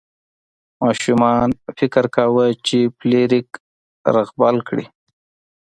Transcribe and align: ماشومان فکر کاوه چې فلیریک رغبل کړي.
ماشومان 0.81 1.49
فکر 1.77 2.03
کاوه 2.15 2.45
چې 2.67 2.77
فلیریک 2.97 3.49
رغبل 4.15 4.55
کړي. 4.67 4.85